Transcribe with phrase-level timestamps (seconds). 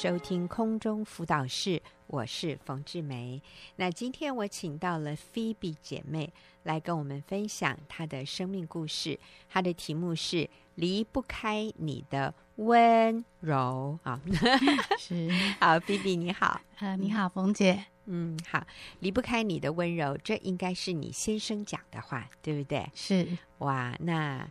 [0.00, 3.42] 收听空中辅导室，我是冯志梅。
[3.74, 6.32] 那今天我请到了菲比姐妹
[6.62, 14.20] 来跟我们分享她的生命故事，她的题目是“离不开你的温柔”啊。
[15.00, 18.64] 是， 好，菲比你好，呃，你好，冯姐，嗯，好，
[19.00, 22.88] 离不开你的温柔，这应该是你先生讲的话，对不对？
[22.94, 24.48] 是，哇，那。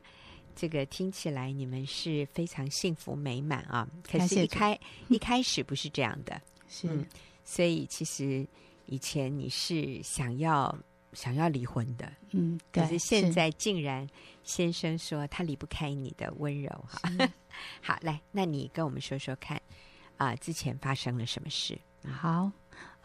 [0.59, 3.87] 这个听起来你们是非常幸福美满啊！
[4.01, 7.05] 可是，一开 一开始不是这样的，是、嗯，
[7.43, 8.45] 所以其实
[8.87, 10.75] 以前你是想要
[11.13, 14.09] 想要离婚的，嗯，可是现在竟然
[14.43, 17.29] 先生说他离不开你的温柔哈。
[17.81, 19.61] 好，来，那你跟我们说说看
[20.17, 21.77] 啊、呃，之前发生了什么事？
[22.11, 22.51] 好，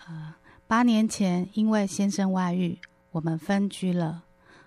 [0.07, 0.35] 呃，
[0.67, 2.79] 八年前因为先生外遇，
[3.11, 4.25] 我们分居了。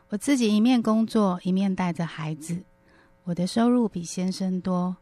[0.10, 2.64] 我自己一面工作，一面带着孩子。
[3.26, 4.96] 我的收入比先生多，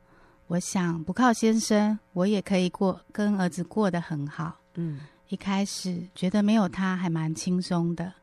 [0.47, 4.61] 我想不靠先生，我也可以过跟儿子过得很好。
[4.75, 8.13] 嗯，一开始觉得没有他还蛮轻松的，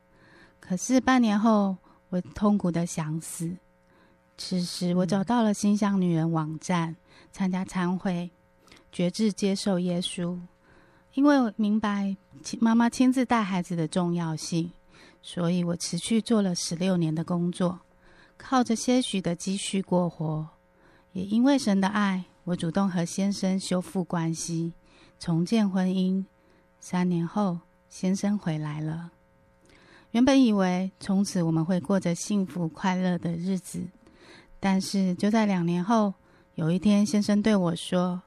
[0.58, 1.76] 可是半年后，
[2.08, 3.54] 我痛苦的想死。
[4.38, 6.96] 此时，我找到了心香女人网站，
[7.30, 8.30] 参加参会，
[8.90, 10.40] 决志接受耶稣，
[11.12, 12.16] 因为我明白
[12.58, 14.72] 妈妈亲自带孩子的重要性，
[15.20, 17.78] 所以我持续做了十六年的工作。
[18.42, 20.48] 靠着些许的积蓄过活，
[21.12, 24.72] 也因为神的爱，我主动和先生修复关系，
[25.20, 26.24] 重建婚姻。
[26.80, 29.12] 三年后，先生回来了。
[30.10, 33.86] 原本以为从此我们会过着幸福快乐的日子，
[34.58, 36.12] 但是就在两年后，
[36.56, 38.20] 有一天，先生对我说，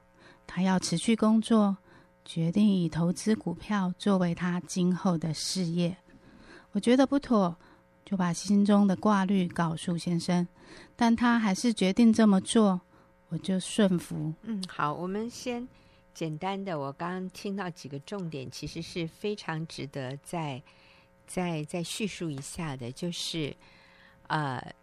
[0.46, 1.76] 他要辞去工作，
[2.24, 5.94] 决定以投资股票作为他今后的事业。
[6.72, 7.54] 我觉得不妥。
[8.04, 10.46] 就把心中的挂虑告诉先生，
[10.94, 12.80] 但他还是决定这么做，
[13.28, 14.34] 我就顺服。
[14.42, 15.66] 嗯，好，我们先
[16.12, 20.62] 简单的，我刚刚听到几个重点，其实是非常值得再
[21.26, 23.56] 再再叙述一下的，就是
[24.26, 24.74] 呃，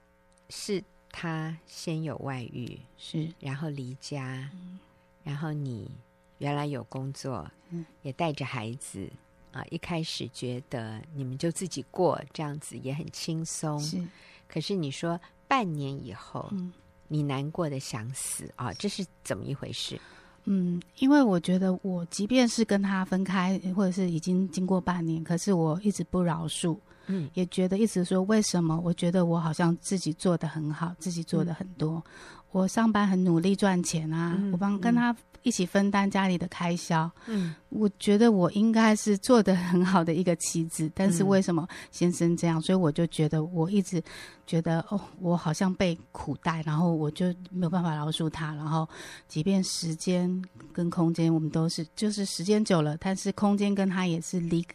[0.49, 4.79] 是他先有外遇，是，然后离家，嗯，
[5.23, 5.91] 然后你
[6.39, 9.07] 原来有工作，嗯，也带着孩子。
[9.51, 14.01] 啊，一开始觉得你们就自己过这样子也很轻松，是。
[14.47, 16.71] 可是你说半年以后，嗯，
[17.07, 19.99] 你难过的想死啊，这是怎么一回事？
[20.45, 28.79] 嗯，因为我觉得我即便是跟他分开，或者是已经经过半年，可是我一直不饶恕，嗯，也觉得一直说为什么？
[28.83, 32.03] 我觉得我好像自己做的很好，自己做的很多，嗯，
[32.51, 35.15] 我上班很努力赚钱啊，嗯，我帮跟他。
[35.43, 42.59] 一起分担家里的开销，嗯，我觉得我应该是做的很好的一个妻子，但是为什么先生这样？
[42.59, 44.01] 嗯，所以我就觉得我一直
[44.45, 48.87] 觉得哦，我好像被苦待，然后我就没有办法饶恕他，然后
[49.27, 54.65] 即便时间跟空间我们都是，就是时间久了，但是空间跟他也是离，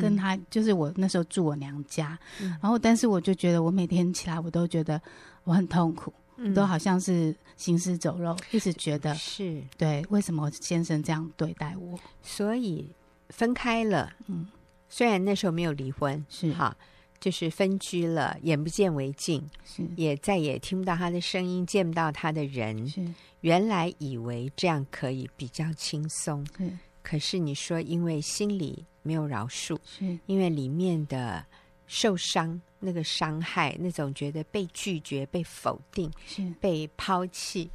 [0.00, 5.00] 跟他就是我那时候住我娘家，嗯，然后但是我就觉得我每天起来我都觉得
[5.44, 6.12] 我很痛苦。
[6.54, 10.04] 都好像是行尸走肉，一直觉得是对。
[10.10, 11.98] 为什么先生这样对待我？
[12.22, 12.90] 所以
[13.28, 14.12] 分开了。
[14.26, 14.48] 嗯，
[14.88, 16.76] 虽然那时候没有离婚，是哈，
[17.20, 22.88] 就是分居了，眼不见为净，是也再也听不到他的声音，见不到他的人。
[22.88, 23.06] 是
[23.42, 26.70] 原来以为这样可以比较轻松，是。
[27.02, 31.44] 可是你说，因为心里没有饶恕，是因为里面的。
[31.92, 37.68] 受伤，那个伤害，那种觉得被拒绝、被否定、是被抛弃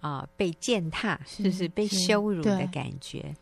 [0.00, 3.36] 啊、呃，被践踏，是不是被羞辱的感觉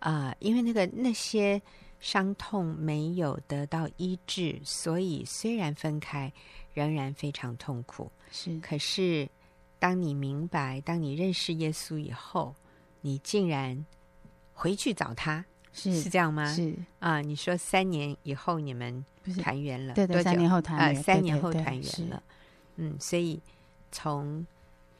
[0.00, 0.36] 啊、呃？
[0.40, 1.62] 因为那个那些
[2.00, 6.32] 伤痛没有得到医治，所以虽然分开，
[6.74, 8.10] 仍然非常痛苦。
[8.32, 9.28] 是，可是
[9.78, 12.52] 当你明白，当你认识耶稣以后，
[13.00, 13.86] 你竟然
[14.52, 16.52] 回去找他，是是这样吗？
[16.54, 16.74] 是。
[16.98, 19.04] 啊，你说三年以后你们。
[19.40, 22.20] 团圆了，对对，三年后团圆，呃，三年后团圆了，
[22.74, 23.40] 嗯，所以
[23.92, 24.44] 从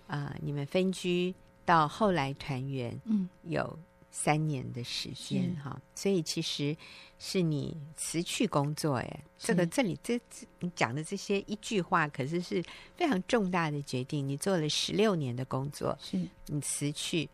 [0.07, 1.35] 啊、呃、你们分居
[1.65, 3.77] 到后来团圆，嗯，有
[4.13, 6.77] 三年的时间哈，所以其实
[7.19, 12.63] 是你辞去工作，哎，这个这里这这你讲的这些一句话，可是是
[12.95, 14.29] 非常重大的决定。
[14.29, 16.17] 你做了十六年的工作，是。
[16.47, 17.29] 你辞去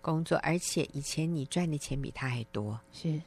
[0.00, 3.20] 工作，而且以前你赚的钱比他还多，是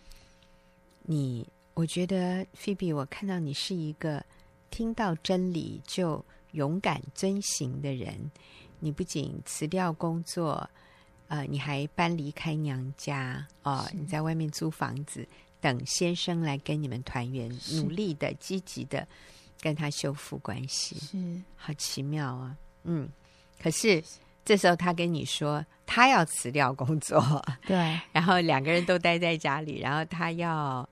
[1.03, 1.47] 你。
[1.73, 4.23] 我觉得菲比，我看到你是一个
[4.69, 8.29] 听到真理就勇敢遵行的人。
[8.81, 10.69] 你不仅辞掉工作，
[11.29, 15.25] 呃，你还搬离开娘家哦，你在外面租房子，
[15.61, 19.07] 等先生来跟你们团圆，努力的、积极的
[19.61, 22.57] 跟他修复关系，是好奇妙啊！
[22.83, 23.09] 嗯，
[23.59, 24.03] 可是。
[24.51, 30.85] 这时候他跟你说他要辞掉工作， 对，然后两个人都待在家里，然后他要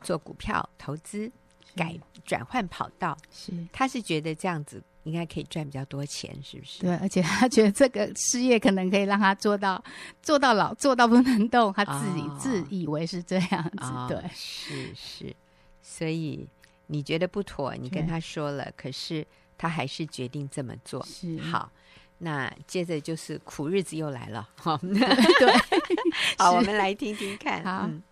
[0.00, 1.30] 做股票投资，
[1.74, 1.94] 改
[2.24, 4.82] 转换跑道，是他是觉得这样子。
[5.04, 6.80] 应该可以赚比较多钱，是不是？
[6.80, 9.80] 对，而且他觉得这个事业可能可以让他做到
[10.20, 11.72] 做到老，做到不能动。
[11.72, 15.36] 他自己、哦、自以为是这样子，哦、对，是是。
[15.80, 16.48] 所以
[16.88, 19.24] 你觉得不妥，你跟他说了，可是
[19.56, 21.00] 他还是决定这么做。
[21.06, 21.70] 是好，
[22.18, 24.48] 那接着就是苦日子又来了。
[24.56, 25.52] 好，对，
[26.38, 27.62] 好，我们来听听看。
[27.62, 28.02] 好，嗯、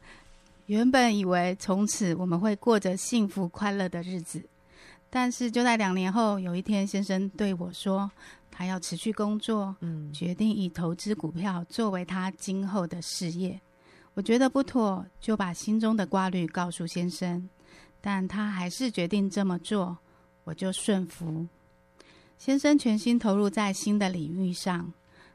[0.67, 4.43] 原本以为从此我们会过着幸福快乐的日子。
[5.09, 8.11] 但是就在两年后，有一天，先生对我说，
[8.51, 13.61] 他要辞去工作，嗯，决定以投资股票作为他今后的事业。
[14.15, 17.49] 我觉得不妥，就把心中的挂虑告诉先生，
[18.01, 19.97] 但他还是决定这么做，
[20.43, 21.47] 我就顺服。
[22.45, 24.93] 先生全心投入在新的领域上，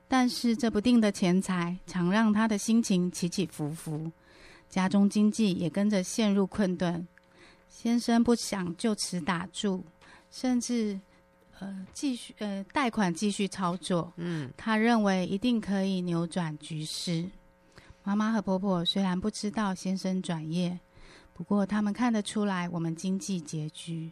[0.08, 4.12] 但是这不定的钱财常让他的心情起起伏伏，
[4.70, 7.08] 家中经济也跟着陷入困顿。
[7.68, 9.84] 先生不想就此打住，
[10.30, 11.00] 甚至
[11.58, 14.14] 呃继续呃贷款继续操作。
[14.18, 17.28] 嗯，他认为一定可以扭转局势。
[18.04, 20.80] 妈妈和婆婆虽然不知道先生转业，
[21.34, 24.12] 不过他们看得出来我们经济拮据，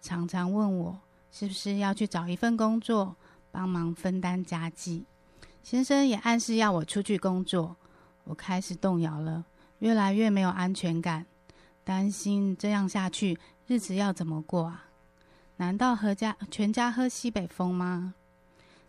[0.00, 0.96] 常常问我
[1.30, 3.16] 是不是要去找一份工作
[3.50, 5.04] 帮忙分担家计。
[5.62, 7.76] 先生也暗示要我出去工作，
[8.24, 9.44] 我开始动摇了，
[9.80, 11.26] 越来越没有安全感。
[11.84, 14.86] 担心这样下去，日子要怎么过啊？
[15.56, 18.14] 难道和家全家喝西北风吗？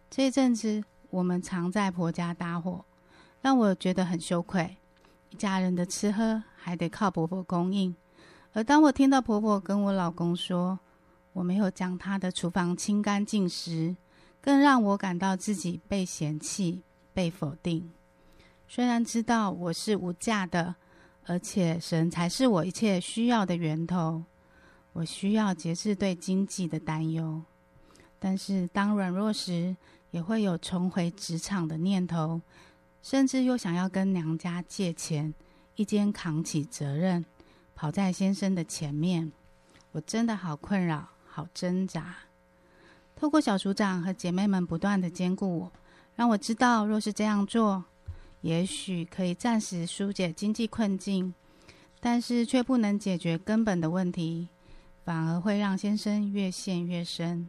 [0.09, 2.85] 这阵子我们常在婆家搭伙，
[3.41, 4.77] 让我觉得很羞愧。
[5.29, 7.95] 一家人的吃喝还得靠婆婆供应，
[8.53, 10.79] 而当我听到婆婆跟我老公说
[11.37, 13.95] 我没有将他的厨房清干净时，
[14.41, 16.81] 更让我感到自己被嫌弃、
[17.13, 17.91] 被否定。
[18.67, 20.75] 虽然知道我是无价的。
[21.29, 24.23] 而且神才是我一切需要的源头，
[24.93, 27.43] 我需要节制对经济的担忧。
[28.17, 29.75] 但是当软弱时，
[30.11, 32.39] 也会有重回职场的念头，
[33.01, 35.33] 甚至又想要跟娘家借钱，
[35.75, 37.25] 一肩扛起责任，
[37.75, 39.29] 跑在先生的前面。
[39.91, 42.15] 我真的好困扰，好挣扎。
[43.15, 45.71] 透过小组长和姐妹们不断的兼顾我，
[46.15, 47.85] 让我知道，若是这样做。
[48.41, 51.31] 也许可以暂时纾解经济困境，
[51.99, 54.47] 但是却不能解决根本的问题，
[55.05, 57.47] 反而会让先生越陷越深，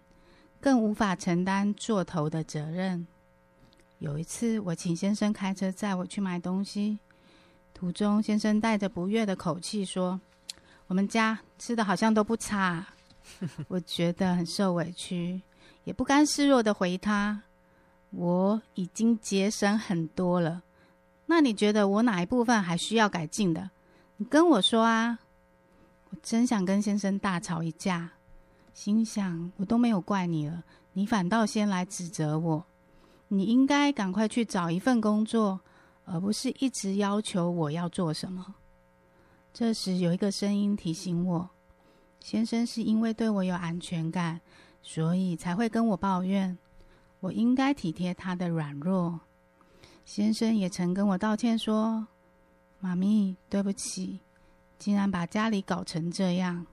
[0.60, 3.06] 更无法承担做头的责任。
[4.00, 6.98] 有一次，我请先生开车载我去买东西，
[7.72, 10.20] 途中先生带着不悦的口气说
[10.88, 12.86] ：“我们家吃的好像都不差。”
[13.68, 15.42] 我觉得很受委屈，
[15.84, 17.42] 也不甘示弱的回他
[18.10, 20.62] ：“我已经节省很多了。”
[21.26, 23.70] 那你觉得我哪一部分还需要改进的？
[24.16, 25.18] 你跟我说啊！
[26.10, 28.10] 我真想跟先生大吵一架，
[28.72, 30.64] 心想我都没有怪你了，
[30.94, 32.64] 你反倒先来指责我。
[33.28, 35.60] 你应该赶快去找一份工作，
[36.06, 38.54] 而不是一直要求我要做什么。
[39.52, 41.50] 这时有一个声音提醒我：
[42.20, 44.40] 先生是因为对我有安全感，
[44.82, 46.56] 所以才会跟我抱怨。
[47.20, 49.20] 我应该体贴他的软弱。
[50.04, 52.06] 先生也曾跟我道歉说
[52.80, 54.20] ：“妈咪，对不起，
[54.78, 56.66] 竟然把家里搞成这样。”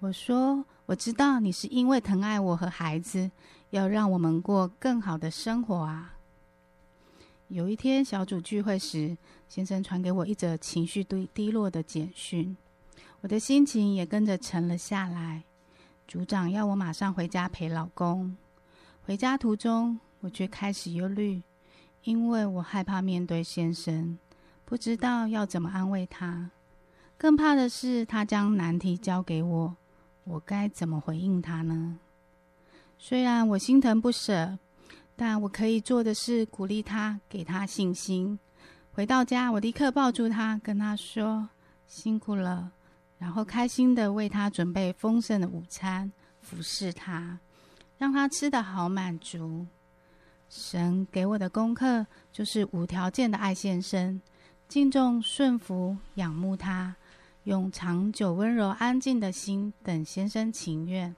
[0.00, 3.30] 我说：“我知道你是因为疼爱我和孩子，
[3.70, 6.14] 要让我们过更好的生活啊。”
[7.48, 9.16] 有一天小组聚会时，
[9.48, 12.56] 先生传给我一则情绪低低落的简讯，
[13.22, 15.42] 我的心情也跟着沉了下来。
[16.06, 18.36] 组长要我马上回家陪老公，
[19.02, 21.42] 回家途中，我却开始忧虑。
[22.02, 24.18] 因为我害怕面对先生，
[24.64, 26.50] 不知道要怎么安慰他，
[27.16, 29.76] 更怕的是他将难题交给我，
[30.24, 32.00] 我该怎么回应他呢？
[32.98, 34.58] 虽然我心疼不舍，
[35.14, 38.36] 但我可以做的是鼓励他，给他信心。
[38.90, 41.48] 回到家，我立刻抱住他，跟他说
[41.86, 42.72] ：“辛苦了。”
[43.22, 46.10] 然后开心地为他准备丰盛的午餐，
[46.40, 47.38] 服侍他，
[47.96, 49.64] 让他吃得好满足。
[50.48, 54.20] 神给我的功课就是无条件的爱先生，
[54.66, 56.96] 敬重、顺服、仰慕他，
[57.44, 61.14] 用长久、温柔、安静的心等先生情愿，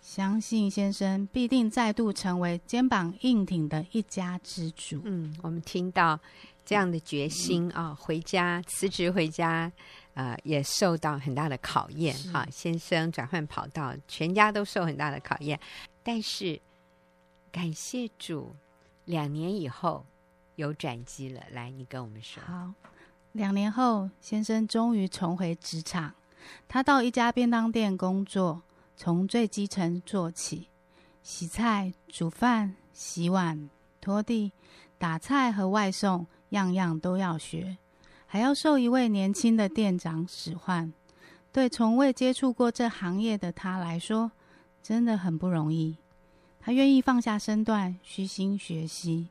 [0.00, 5.02] 相信先生必定再度成为肩膀硬挺的一家之主。
[5.04, 6.18] 嗯，我们听到
[6.64, 9.70] 这样的决心啊、回家辞职回家，
[10.14, 12.48] 呃，也受到很大的考验哈、哦。
[12.50, 15.60] 先生转换跑道，全家都受很大的考验，
[16.02, 16.60] 但是
[17.52, 18.56] 感谢主。
[19.06, 20.06] 两年以后
[20.54, 22.42] 有转机了，来，你跟我们说。
[22.42, 22.72] 好，
[23.32, 26.14] 两年后，先生终于重回职场，
[26.66, 28.62] 他到一家便当店工作，
[28.96, 30.70] 从最基层做起，
[31.22, 33.68] 洗菜、煮饭、洗碗、
[34.00, 34.52] 拖地、
[34.96, 37.76] 打菜和外送，样样都要学，
[38.34, 40.92] 还要受一位年轻的店长使唤。
[41.52, 44.32] 对从未接触过这行业的他来说，
[44.82, 45.96] 真的很不容易。
[46.58, 49.28] 他愿意放下身段，虚心学习，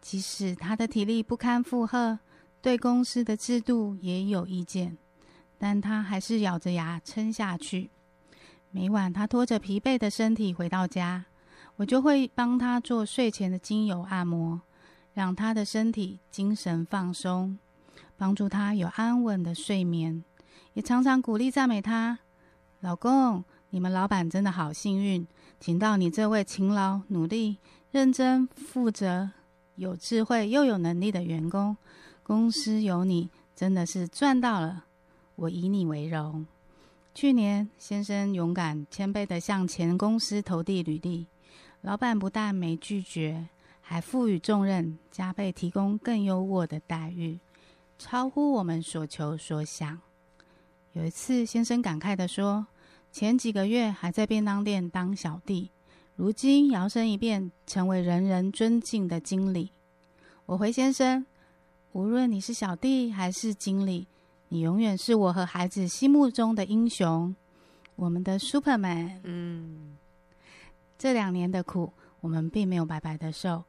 [0.00, 2.20] 即使他的体力不堪负荷，
[2.62, 4.96] 对公司的制度也有意见，
[5.58, 7.90] 但他还是咬着牙撑下去。
[8.70, 11.24] 每晚他拖着疲惫的身体回到家，
[11.74, 14.60] 我就会帮他做睡前的精油按摩，
[15.12, 17.58] 让他的身体精神放松，
[18.16, 20.24] 帮助他有安稳的睡眠，
[20.72, 22.18] 也常常鼓励赞美他
[22.80, 25.26] ：“老公，你们老板真的好幸运。”
[25.60, 27.56] 请到你这位勤劳、努力、
[27.90, 29.30] 认真、负责、
[29.76, 31.74] 有智慧又有能力的员工，
[32.22, 34.84] 公司有你真的是赚到了，
[35.36, 36.44] 我以你为荣。
[37.14, 41.28] 去年，先生勇敢、谦卑地向前公司投递履历，
[41.80, 43.48] 老板不但没拒绝，
[43.80, 47.38] 还赋予重任，加倍提供更优渥的待遇，
[47.98, 50.00] 超乎我们所求所想。
[50.92, 52.66] 有一次，先生感慨地说。
[53.12, 55.70] 前几个月还在便当店当小弟，
[56.16, 59.70] 如今摇身一变成为人人尊敬的经理。
[60.46, 61.24] 我回先生，
[61.92, 64.08] 无论你是小弟还是经理，
[64.48, 67.36] 你永远是我和孩子心目中的英雄，
[67.94, 69.20] 我们的 Superman。
[69.22, 69.96] 嗯，
[70.98, 73.62] 这两年的苦，我们并没有白白的受。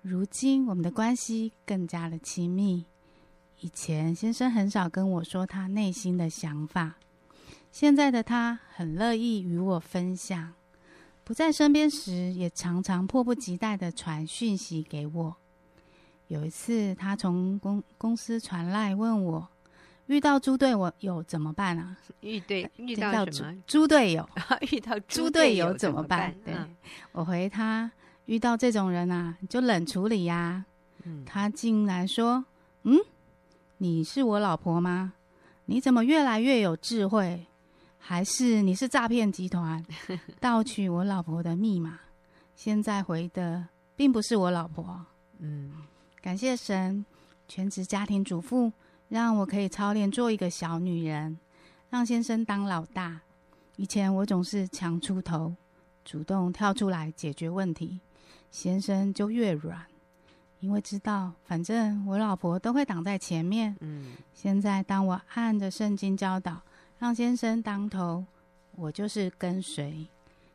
[0.00, 2.84] 如今我们的关系更加的亲密。
[3.62, 6.94] 以前先生很少跟我说他内心的想法。
[7.70, 10.52] 现在的他很乐意与我分享，
[11.22, 15.36] 不在身边时也常常迫不及待的传讯息给我。
[16.26, 19.48] 有一次，他从公公司传来问我，
[20.06, 21.96] 遇到猪队友怎么办啊？
[22.20, 23.24] 遇对遇到？
[23.64, 24.28] 猪队友？
[24.72, 26.34] 遇到猪队友怎么办？
[26.44, 26.52] 对，
[27.12, 27.88] 我回他，
[28.26, 30.64] 遇到这种人啊，就冷处理呀。
[31.24, 32.44] 他竟然说
[32.84, 32.96] ：“嗯，
[33.82, 35.14] 你是我老婆吗？
[35.64, 37.48] 你怎么越来越有智慧？”
[37.98, 39.84] 还是你是诈骗集团
[40.38, 41.98] 盗取我老婆的密码？
[42.54, 45.04] 现在回的并不是我老婆。
[45.40, 45.72] 嗯，
[46.20, 47.04] 感谢神，
[47.48, 48.72] 全职家庭主妇
[49.08, 51.36] 让我可以操练做一个小女人，
[51.90, 53.20] 让先生当老大。
[53.74, 55.56] 以前我总是强出头，
[56.04, 57.98] 主动跳出来解决问题，
[58.52, 59.84] 先生就越软，
[60.62, 63.76] 因为知道反正我老婆都会挡在前面。
[63.80, 66.62] 嗯，现在当我按着圣经教导。
[66.98, 68.24] 让先生当头，
[68.76, 70.06] 我就是跟随，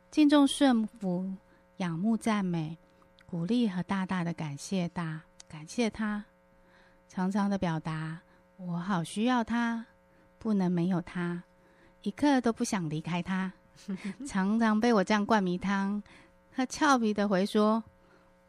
[0.09, 1.33] 敬重顺服，
[1.75, 2.77] 仰慕赞美，
[3.25, 6.23] 鼓励和大大的感谢大感谢他，
[7.09, 8.21] 常常的表达
[8.55, 9.87] 我好需要他，
[10.39, 11.43] 不能没有他，
[12.01, 13.51] 一刻都不想离开他。
[14.25, 16.01] 常常被我这样灌迷汤，
[16.49, 17.83] 他俏皮的回说：“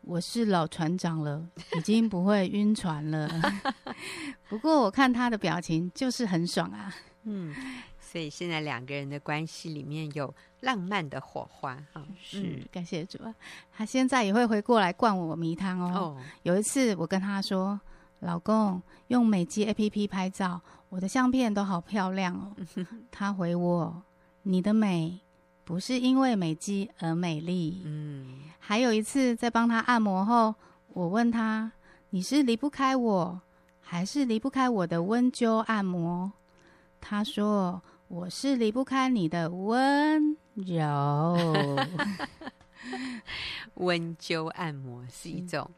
[0.02, 3.28] 我是老船长了， 已经不会晕船了。
[4.48, 6.94] ”不过我看他的表情就是很爽啊。
[7.24, 7.54] 嗯，
[8.00, 12.02] 所以现在两个人的关系里面有浪漫的火花哈。
[12.18, 13.34] 是，嗯、感谢主啊。
[13.70, 15.92] 他现在也会回过来灌我迷汤哦。
[15.94, 17.78] 哦，有一次我跟他说
[18.20, 22.56] ：“老公，用美肌 APP 拍照，我的相片都好漂亮哦。
[23.12, 24.02] ”他回我
[24.44, 25.20] ：“你的美
[25.68, 28.40] 不是因为美肌而美丽。”嗯。
[28.58, 30.54] 还有一次在帮他按摩后，
[30.94, 31.70] 我问他
[32.08, 33.40] ：“你是离不开我，
[33.82, 36.32] 还是离不开我的温灸按摩？”
[37.02, 41.36] 他说：“我是离不开你的温柔。”
[43.74, 45.70] 温灸按摩是一种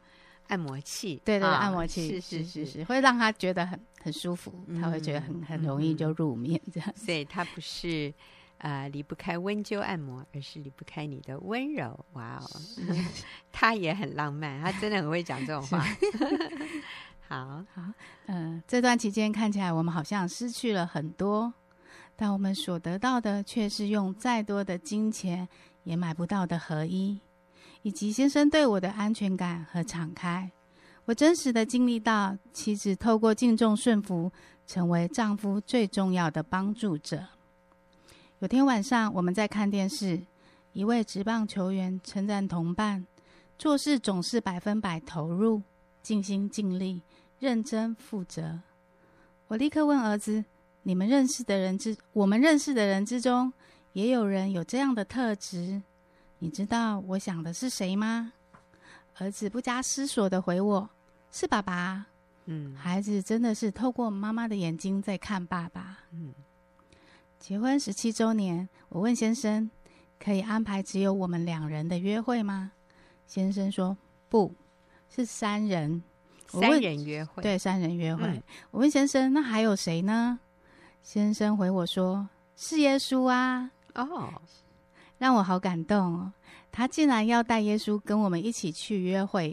[0.46, 6.92] 按摩器，对对，哦、按摩器是是是是，会让他觉得很很舒服，嗯、他会觉得很很容易就入眠这样。
[6.96, 8.12] 所以他不是
[8.60, 11.98] 呃离不开温灸按摩，而是离不开你的温柔。
[12.12, 12.60] 哇哦，
[13.52, 15.84] 他也很浪漫，他真的很会讲这种话。
[17.28, 17.82] 好 好，
[18.26, 21.52] 嗯、呃，这段期间看起来我们好像失去了很多，
[22.16, 25.48] 但我们所得到的却是用再多的金钱
[25.84, 27.20] 也买不到的合一，
[27.82, 30.50] 以及先生对我的安全感和敞开。
[31.06, 34.30] 我真实的经历到，妻子透过敬重顺服，
[34.66, 37.26] 成为丈夫最重要的帮助者。
[38.40, 40.18] 有天晚上我们在看电视，
[40.72, 43.06] 一位职棒球员称赞同伴，
[43.58, 45.60] 做事总是百分百投入，
[46.02, 47.02] 尽心尽力。
[47.38, 48.58] 认真负责。
[49.48, 50.42] 我立刻问儿子
[50.84, 53.52] ：“你们认识的人之，我们认识的人之中，
[53.92, 55.82] 也有人有这样的特质？
[56.38, 58.32] 你知道我想的是谁吗？”
[59.18, 60.88] 儿子不加思索的回我
[61.30, 62.06] ：“是爸爸。”
[62.46, 65.98] 嗯，孩子真的是透过妈妈的眼睛在看爸爸。
[66.12, 66.32] 嗯，
[67.40, 69.68] 结婚十七周年，我问先生
[70.22, 72.72] ：“可以安排只有我们两人的约会吗？”
[73.26, 73.96] 先生说
[74.28, 74.54] ：“不
[75.08, 76.02] 是三人，
[76.46, 78.24] 三人约会。”对，三人约会。
[78.26, 80.38] 嗯，我问先生：“那还有谁呢？”
[81.02, 84.30] 先生回我说：“是耶稣啊。”哦，
[85.16, 86.32] 让我好感动哦。
[86.70, 89.50] 他竟然要带耶稣跟我们一起去约会，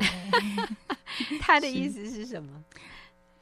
[1.39, 2.63] 他的意思是什么？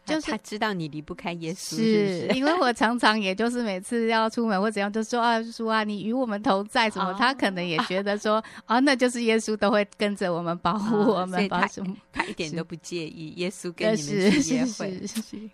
[0.05, 7.09] 就是他知道你离不开耶稣，是，是，是 因为我常常也就是每次要出门或怎样，就说啊，说啊，你与我们同在什么？
[7.09, 11.97] 哦、他可能也觉得说啊，那就是耶稣都会跟着我们保护我们，保什么、哦？
[12.11, 15.01] 他一点都不介意耶稣跟你们去约会，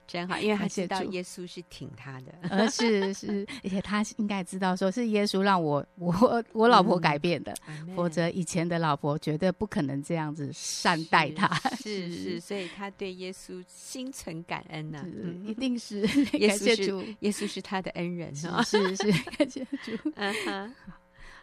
[0.06, 14.41] 真好，因为他知道耶稣是挺他的，而是是， 而且他应该知道说是耶稣让我我我老婆改变的，嗯、否则以前的老婆绝对不可能这样子善待他，是是，是，所以他对耶稣心存。
[14.44, 15.06] 感恩呢、啊，
[15.46, 16.02] 一定是
[16.38, 19.98] 耶稣是耶稣是他的恩人啊，是是 感谢主。
[20.16, 20.76] 嗯哼，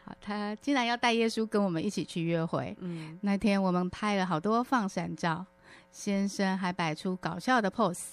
[0.04, 2.76] 好，他竟然要带耶稣跟我们一起去约会。
[2.80, 5.44] 嗯，那天我们拍了好多放闪照，
[5.90, 8.12] 先生还摆出搞笑的 pose，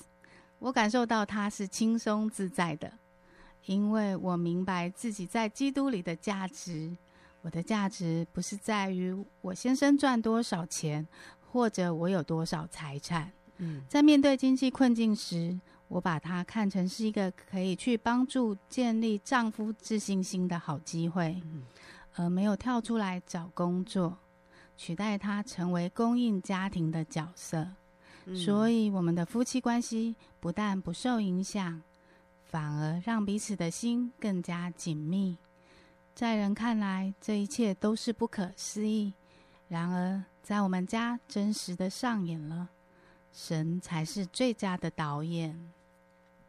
[0.60, 2.92] 我感受到他是轻松自在的，
[3.66, 6.96] 因为我明白自己在基督里的价值。
[7.42, 11.08] 我的价值不是在于我先生赚多少钱，
[11.40, 13.32] 或者我有多少财产。
[13.88, 21.42] 在面对经济困境时，我把它看成是一个可以去帮助建立丈夫自信心的好机会，
[22.16, 24.18] 而没有跳出来找工作，
[24.76, 27.68] 取代他成为供应家庭的角色。
[28.36, 31.82] 所以，我们的夫妻关系不但不受影响，
[32.44, 35.38] 反而让彼此的心更加紧密。
[36.16, 39.14] 在人看来，这一切都是不可思议；
[39.68, 42.70] 然而，在我们家真实的上演了。
[43.36, 45.72] 神才是最佳的导演。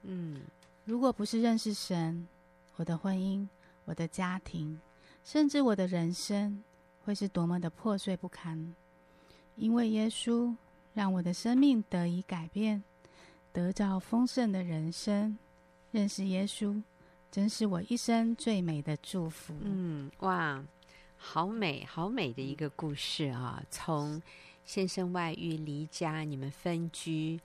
[0.02, 0.40] 嗯，
[0.84, 2.28] 如果不是认识神，
[2.76, 3.46] 我的婚姻、
[3.84, 4.80] 我的家庭，
[5.24, 6.62] 甚至我的人生，
[7.04, 8.72] 会是多么的破碎不堪。
[9.56, 10.54] 因为耶稣
[10.94, 12.84] 让我的生命得以改变，
[13.52, 15.36] 得到丰盛的人生。
[15.90, 16.80] 认识耶稣，
[17.32, 19.54] 真是我一生最美的祝福。
[19.62, 20.62] 嗯，哇，
[21.16, 23.60] 好美，好美的一个故事啊！
[23.70, 24.22] 从
[24.66, 27.40] 先生外遇离家，你们分居，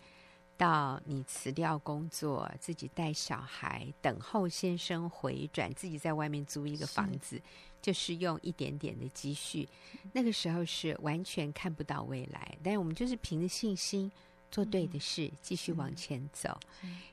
[0.57, 7.41] 到你辞掉工作，自己带小孩，等候先生回转，自己在外面租一个房子，是
[7.79, 9.69] 就是用一点点的积蓄。
[10.13, 14.11] 那个时候是完全看不到未来，但是我们就是凭着信心
[14.49, 16.59] 做对的事，嗯、继续往前走。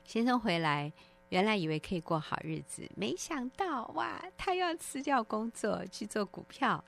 [0.03, 0.91] 先生回来，
[1.29, 6.83] 原来以为可以过好日子，没想到哇，他要辞掉工作去做股票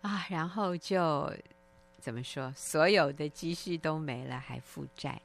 [0.00, 1.30] 啊，然后就。
[2.00, 2.52] 怎么说？
[2.56, 5.20] 所有的积蓄都没了，还负债，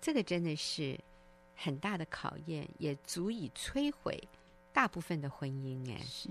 [0.00, 0.98] 这个真的是
[1.54, 4.22] 很大的考验，也足以摧毁
[4.72, 5.88] 大部分的婚姻。
[5.90, 6.28] 哎，是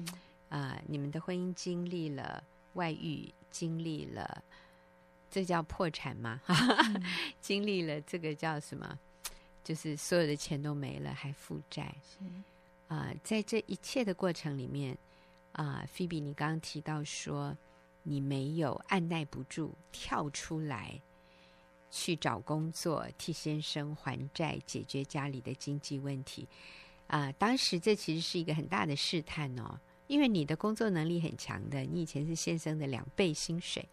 [0.49, 4.43] 啊、呃，你们的婚姻经历了外遇，经历了
[5.29, 6.41] 这叫破产吗？
[6.47, 7.03] 嗯、
[7.39, 8.99] 经历了这个叫什么？
[9.63, 11.95] 就是所有的钱都没了，还负债。
[12.03, 12.25] 是
[12.89, 14.97] 啊、呃，在这一切的过程里面，
[15.53, 17.57] 啊、呃，菲比，你刚刚提到说。
[18.04, 21.02] 你没有按捺不住，跳出来
[21.90, 26.48] 去找工作，替先生还债，解决家里的经济问题
[27.08, 33.86] 啊、当时这其实是一个很大的试探哦，因为你的工作能力很强的，你以前是先生的两倍薪水，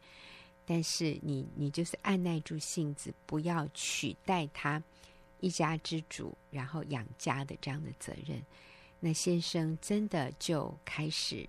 [0.64, 4.80] 但是你你就是按捺住性子，不要取代他
[5.40, 8.40] 一家之主，然后养家的这样的责任，
[9.00, 11.48] 那先生真的就开始。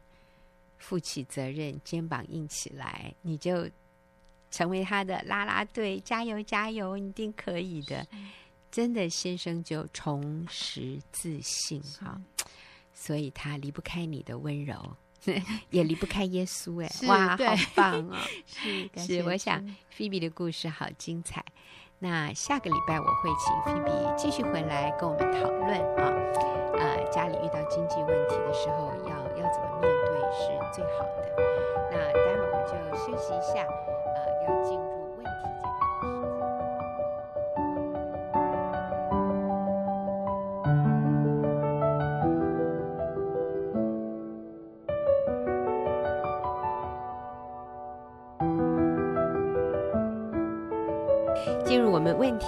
[0.79, 3.69] 负起责任，肩膀硬起来，你就
[4.49, 8.07] 成为他的啦啦队，加油加油，你一定可以的。
[8.71, 12.45] 真的，先生就重拾自信哈，是
[12.93, 14.95] 所以他离不开你的温柔，
[15.71, 16.83] 也离不开耶稣。
[16.83, 18.15] 哎，哇，好棒哦！
[18.45, 21.43] 是，是，我想菲比的故事好精彩。
[21.97, 26.13] 那下个礼拜我会请菲比继续回来跟我们讨论啊，
[26.77, 29.18] 呃，家里遇到经济问题的时候要。
[30.31, 31.27] 是最好的。
[31.91, 33.65] 那待会儿我们就休息一下，
[34.15, 34.98] 呃，要进入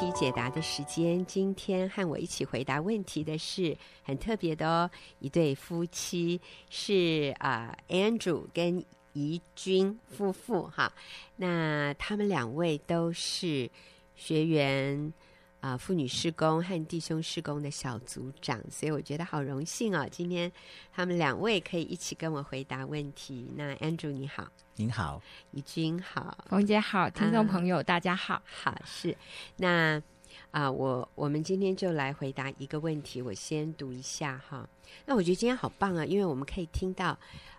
[0.01, 1.23] 题解答的时间。
[1.27, 8.83] 今天和我一起回答问题的是很特别的哦，一对夫妻是啊，呃，Andrew 跟
[9.13, 10.91] 怡君夫妇哈。
[11.35, 13.69] 那他们两位都是
[14.15, 15.13] 学员
[15.61, 20.05] 啊，妇女施工和弟兄施工的小组长，所以我觉得好荣幸哦。
[20.11, 20.51] 今天
[20.91, 23.49] 他们两位可以一起跟我回答问题。
[23.55, 25.21] 那 Andrew 你好，您好，
[25.51, 29.15] 怡君好，冯姐好，听众朋友、啊、大家好，好是
[29.55, 30.01] 那。
[30.49, 34.67] 啊，我我们今天就来回答一个问题，我先读一下哈。
[35.05, 37.17] 那我觉得今天好棒啊，因为我们可以听到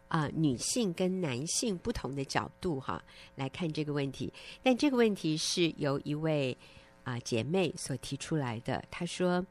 [0.09, 3.03] 啊女性跟男性不同的角度哈
[3.35, 4.33] 来看这个问题。
[4.63, 6.57] 但这个问题是由一位
[7.05, 9.45] 啊姐妹所提出来的，她说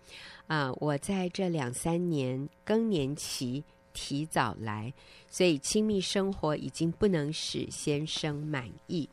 [0.47, 4.93] 啊，我在这两三年更年期提早来，
[5.29, 9.09] 所以亲密生活已经不能使先生满意。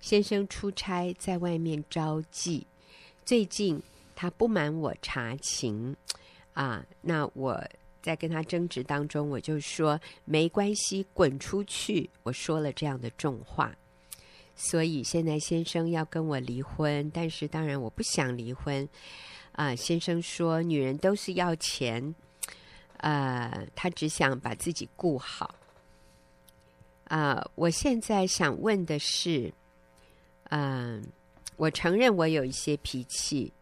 [0.00, 2.64] 先生出差在外面招妓。
[3.24, 3.80] 最近
[4.14, 5.96] 他不满我查情
[6.52, 7.58] 啊，那我
[8.02, 12.10] 在跟他争执当中，我就说没关系，滚出去。
[12.22, 13.74] 我说了这样的重话，
[14.56, 18.88] 所以现在先生要跟我离婚，但是当然我不想离婚
[19.52, 19.74] 啊。
[19.74, 22.14] 先生说女人都是要钱，
[22.98, 25.54] 呃，他只想把自己顾好
[27.04, 27.44] 啊。
[27.56, 29.52] 我现在想问的是，
[30.50, 31.04] 嗯、
[31.56, 33.52] 我承认我有一些脾气，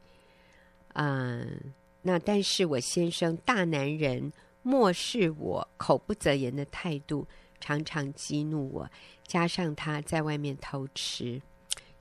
[0.93, 1.59] 嗯，
[2.03, 4.31] 那但是我先生大男人
[4.63, 7.27] 漠视我、口不择言的态度，
[7.63, 8.91] 常常激怒我。
[9.27, 11.41] 加上他在外面偷吃，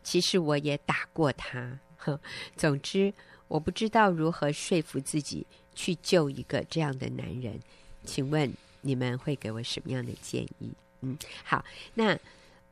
[0.04, 1.80] 其实我也打过他。
[1.96, 2.20] 呵，
[2.58, 3.14] 总之，
[3.48, 7.58] 我不知道如何说服自己去救一个这样的男人。
[8.04, 10.74] 请问你们会给我什么样的建议？
[11.02, 12.18] 嗯，好，那。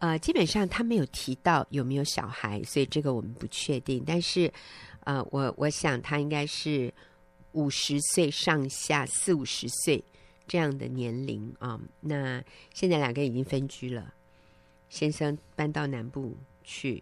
[0.01, 4.01] 呃，基本上他没有提到有没有小孩，所以这个我们不确定。
[4.07, 4.49] 但是，
[5.03, 6.89] 呃，我我想他应该是
[7.51, 10.01] 五十岁上下，四五十岁
[10.49, 14.13] 这样的年龄啊，那现在两个人已经分居了，
[14.89, 17.01] 先生搬到南部去，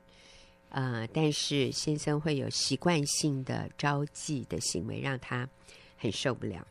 [0.69, 5.49] 呃，但是先生会有习惯性的招妓的行为，让他
[5.97, 6.67] 很受不了。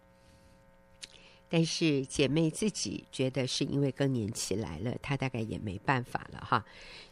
[1.48, 6.64] 但是姐妹自己觉得是因为更年期来了，她大概也没办法了哈，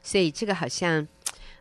[0.03, 1.07] 所以这个好像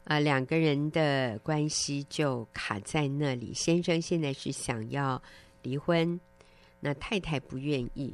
[0.05, 3.53] 啊、两个人的关系就卡在那里。
[3.53, 5.21] 先生现在是想要
[5.61, 6.19] 离婚，
[6.83, 8.13] 那太太不愿意。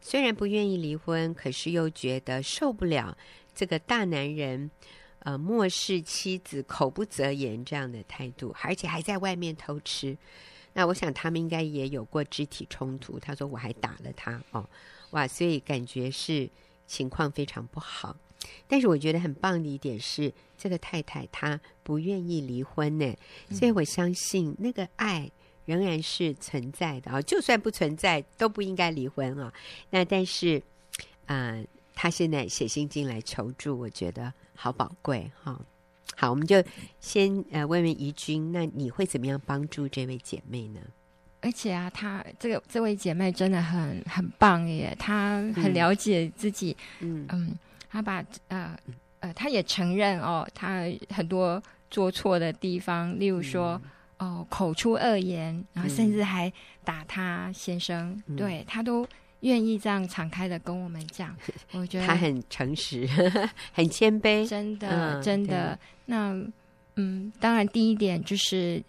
[0.00, 3.16] 虽然不愿意离婚，可是又觉得受不了
[3.54, 4.70] 这个大男人
[5.20, 10.16] 呃漠视妻子、口不择言这样的态度，而且还在外面偷吃。
[10.72, 13.18] 那我想他们应该也有过肢体冲突。
[13.18, 14.68] 他说我还打了他哦，
[15.10, 15.26] 哇！
[15.26, 16.48] 所以感觉是
[16.86, 18.16] 情况非常不好。
[18.66, 23.14] 但是我觉得很棒的一点是，这个太太她不愿意离婚呢，
[23.50, 25.30] 所以我相信那个爱
[25.64, 27.20] 仍然是存在的啊。
[27.22, 29.52] 就算不存在，都不应该离婚啊。
[29.90, 30.62] 那但是，
[31.26, 35.60] 呃，他现在写信进来求助，我觉得好宝贵哈。
[36.14, 36.62] 好，我们就
[37.00, 40.80] 先呃问问怡君，那你会怎么样帮助这位姐妹呢？
[41.40, 47.58] 而且啊，她这个这位姐妹真的很很棒耶，她很了解自己，嗯嗯，
[47.90, 48.76] 她把呃
[49.20, 53.90] 呃，她也承认哦，她很多做错的地方，例如说、嗯、
[54.24, 56.52] 哦口出恶言，然后甚至还
[56.84, 59.06] 打他先生，嗯、对他都。
[59.42, 61.36] 愿意这样敞开的跟我们讲，
[61.74, 63.04] 我觉得他很诚实，
[63.74, 65.76] 很谦卑，真的，嗯、真的。
[66.06, 66.32] 那
[66.94, 68.80] 嗯，当然，第一点就是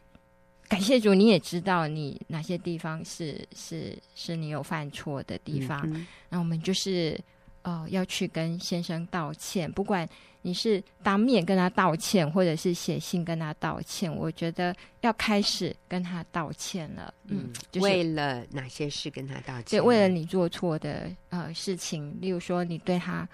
[0.68, 5.82] 感谢主，你也知道你哪些地方是是是你有犯错的地方。
[5.92, 7.20] 嗯、那我们就是
[7.64, 10.08] 呃要去跟先生道歉，不管。
[10.46, 14.14] 你是当面跟他道歉，或者是写信跟他道歉？
[14.14, 17.14] 我觉得要开始跟他道歉了。
[17.28, 19.80] 嗯，就是、为了哪些事跟他道歉？
[19.80, 23.28] 对，为了你做错的呃事情，例如说你对他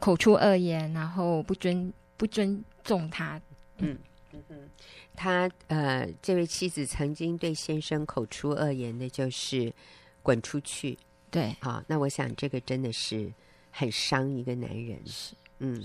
[0.00, 3.40] 口出恶言，然后不尊不尊重他。
[3.78, 3.96] 嗯
[4.32, 4.68] 嗯嗯，
[5.14, 9.72] 他呃，这位妻子曾经对先生口出恶言的，就是
[10.20, 10.98] 滚出去。
[11.30, 13.32] 对，好，那我想这个真的是
[13.70, 15.00] 很伤一个男人。
[15.06, 15.80] 是，嗯。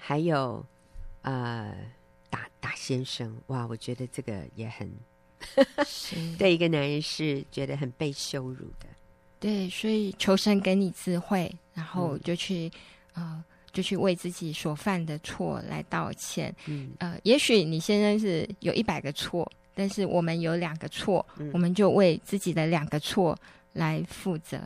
[0.00, 0.64] 还有，
[1.22, 1.74] 呃，
[2.30, 4.90] 打打先生，哇，我觉得这个也很，
[6.38, 8.86] 对一个男人是觉得很被羞辱的。
[9.40, 12.70] 对，所以求神给你智慧，然后就去，
[13.14, 16.54] 嗯、呃，就去为自己所犯的错来道歉。
[16.66, 23.38] 嗯，呃，也许你先生是有一百个错，但是我们有两个错，嗯、我们就为自己的两个错
[23.74, 24.60] 来负责。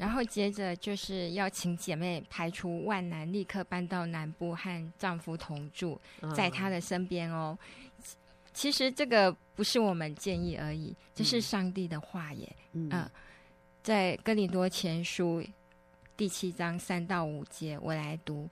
[0.00, 6.00] 然后接着就是要请姐妹排除万难，立刻搬到南部和丈夫同住，
[6.34, 7.58] 在他的身边哦。
[8.54, 12.56] 其实这个不是我们建议而已，这是上帝的话耶。
[12.72, 13.10] 嗯，呃、
[13.82, 15.44] 在哥林多前书
[16.16, 18.48] 第七章三到五节，我来读：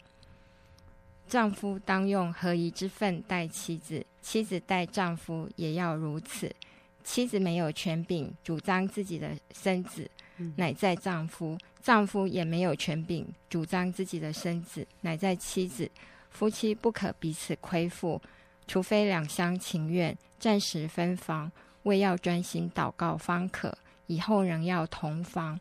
[1.27, 6.55] 丈夫当用合宜之分待妻子，妻子待丈夫也要如此。
[7.03, 10.11] 妻子没有权柄主张自己的身子，
[10.57, 15.91] 乃在丈夫；丈夫也没有权柄主张自己的身子，乃在妻子。
[16.31, 18.21] 夫妻不可彼此亏负，
[18.67, 21.51] 除非两厢情愿，暂时分房，
[21.85, 23.77] 为要专心祷告方可。
[24.07, 25.59] 以后仍要同房，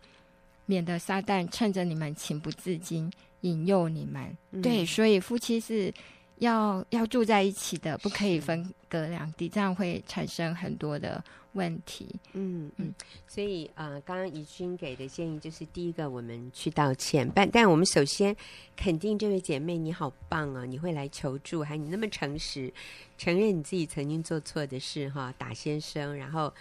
[0.66, 3.12] 免得撒旦趁着你们情不自禁，
[3.42, 4.38] 引诱你们。
[4.52, 5.94] 嗯、对，所以夫妻是
[6.40, 11.24] 要要住在一起的，不可以分隔两地，这样会产生很多的
[11.54, 12.08] 问题。
[12.34, 12.94] 嗯嗯，
[13.28, 18.36] 所以呃，刚刚怡君给的建议就是，第一个，我们去道歉，但但我们首先
[18.76, 22.74] 肯定这位姐妹你好棒啊，你会来求助，还你那么诚实，
[23.18, 26.54] 承认你自己曾经做错的事哈，打先生，然后。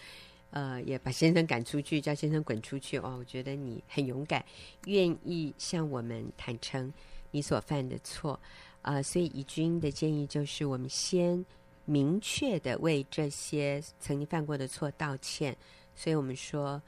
[0.53, 3.17] 呃，也把先生赶出去，叫先生滚出去哦。
[3.19, 4.43] 我觉得你很勇敢，
[4.87, 6.91] 愿意向我们坦诚
[7.33, 9.03] 你所犯的错啊、呃。
[9.03, 11.45] 所以怡君的建议就是，我们先
[11.85, 15.55] 明确的为这些曾经犯过的错道歉。
[15.95, 16.81] 所以我们说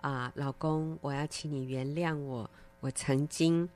[0.00, 2.48] 啊、老公，我要请你原谅我，
[2.80, 3.68] 我曾经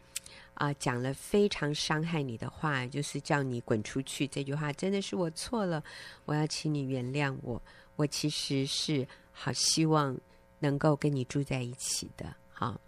[0.54, 5.82] 啊、讲了非常伤害你的话，就是叫你滚出去这句话，真的是我错了，
[6.24, 7.60] 我要请你原谅我，
[7.96, 9.06] 我其实是。
[9.34, 10.14] 好，希望
[10.58, 12.36] 能够跟你住在一起的。
[12.52, 12.78] 好，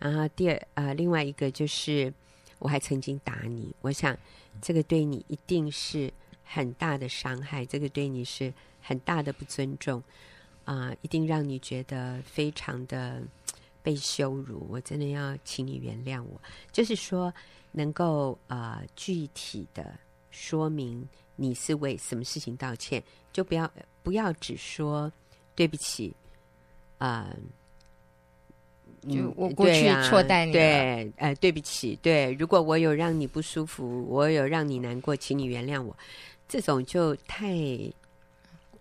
[0.00, 2.12] 然后第二，呃，另外一个就是，
[2.62, 4.16] 我还曾经打你，我想
[4.60, 6.12] 这个对你一定是
[6.44, 10.02] 很大的伤害，这个对你是很大的不尊重
[10.64, 13.20] 啊、一定让你觉得非常的
[13.82, 14.64] 被羞辱。
[14.70, 17.34] 我真的要请你原谅我，就是说
[17.72, 19.98] 能够呃具体的
[20.30, 23.68] 说明你是为什么事情道歉，就不要
[24.02, 25.12] 不要只说。
[25.54, 26.16] 对不起，
[26.96, 27.28] 啊、
[29.08, 35.96] 就我过去错待你了，对，呃，对不起，对，如果我有让你不舒服，我有让你难过，请你原谅我。
[36.48, 37.56] 这种就太，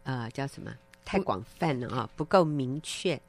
[0.04, 0.72] 呃，叫什么？
[1.04, 3.20] 太广泛了啊，不够明确。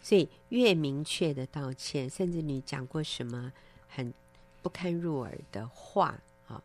[0.00, 3.52] 所以越明确的道歉，甚至你讲过什么
[3.88, 4.14] 很
[4.62, 6.62] 不堪入耳的话啊，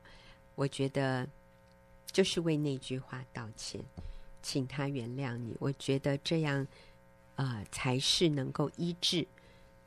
[0.56, 1.28] 我觉得
[2.12, 3.82] 就是为那句话道歉。
[4.42, 6.66] 请他原谅你，我觉得这样，
[7.36, 9.26] 啊、呃，才是能够医治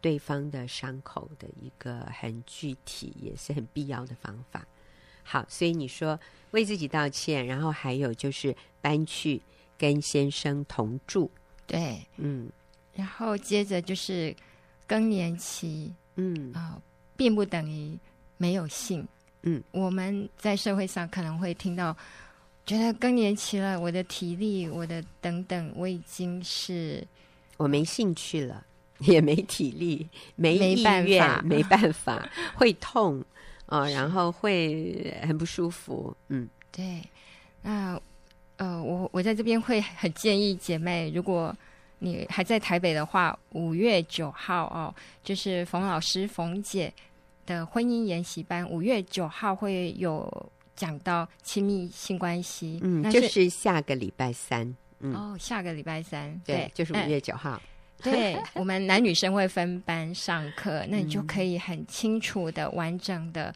[0.06, 4.64] 对方的伤口的一个很具体也是很必要的方法。
[5.24, 6.16] 好，所以你说
[6.52, 9.42] 为自己道歉，然后还有就是搬去
[9.76, 11.28] 跟先生同住，
[11.66, 12.48] 对，嗯，
[12.94, 14.32] 然后接着就是
[14.86, 16.52] 更年期，嗯。
[16.52, 16.82] 啊、呃，
[17.16, 17.98] 并不等于
[18.36, 19.04] 没有性，
[19.42, 21.96] 嗯，我们在社会上可能会听到。
[22.64, 27.04] 觉得更年期了，我的体力，我的等等，我已经是
[27.56, 28.64] 我没兴趣了，
[29.06, 33.20] 也没体力，没意愿，没办法，没办法 会痛
[33.66, 36.16] 啊、呃，然后会很不舒服。
[36.28, 37.02] 嗯，对。
[37.62, 38.00] 那
[38.56, 41.54] 呃，我我在这边会很建议姐妹，如果
[41.98, 46.92] 你还在台北的话，五月九号哦，就是冯老师冯姐
[47.44, 50.50] 的婚姻研习班，五月九号会有。
[50.76, 57.60] 讲到亲密性关系，嗯，就是下个礼拜三，嗯，哦，下个礼拜三，对，对就是五月九号，嗯、
[58.02, 63.54] 对我们男女生会分班上课，那你就可以很清楚的、完整的，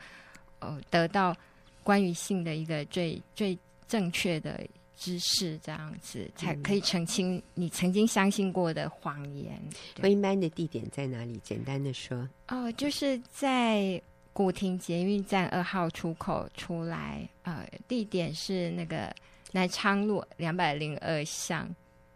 [0.60, 1.36] 呃，得到
[1.82, 4.60] 关于性的一个最最正确的
[4.96, 9.60] 知识，这样子才可以澄清你曾经相信过的谎言。
[10.00, 11.38] 婚姻班的地点在哪里？
[11.44, 14.00] 简单的说，哦，就是在。
[14.32, 19.12] 古亭捷运站二号出口出来，呃，地点是那个
[19.50, 21.68] 南昌路两百零二巷，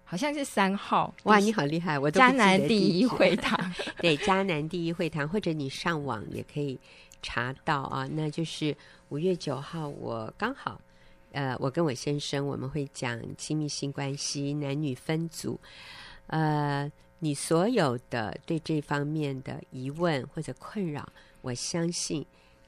[0.04, 1.12] 好像是三号。
[1.24, 1.98] 哇，你好厉害！
[1.98, 3.58] 我都嘉南第一会堂，
[3.98, 6.78] 对，嘉南第一会堂，或者你上网也可以
[7.22, 8.06] 查到啊。
[8.12, 8.76] 那就是
[9.08, 10.80] 五月九号，我刚好，
[11.32, 15.58] 呃，我跟我先生我们会讲亲密性关系，男女分组。
[16.28, 21.08] 呃，你所有的对这方面的疑问或者困扰。
[21.40, 22.24] 我相信，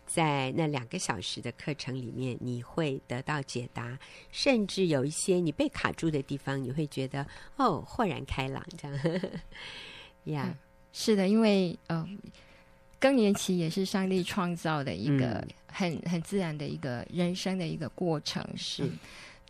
[0.07, 3.99] 在那两个小时的课程里面，你会得到解答，
[4.31, 8.97] 甚至有一些你被卡住的地方，你会觉得哦，豁然开朗，这样。
[10.25, 10.51] 呀、yeah.
[10.51, 10.55] 嗯，
[10.93, 12.09] 是的，因为呃，
[12.99, 18.99] 更年期也是上帝创造的一个很、嗯、很自然的一个人生的一个过程，是、嗯、